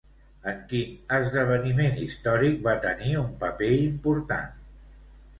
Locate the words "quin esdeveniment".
0.69-1.99